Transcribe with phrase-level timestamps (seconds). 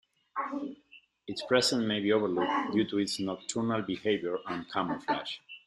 [1.27, 5.37] Its presence may be overlooked due to its nocturnal behaviour and camouflage.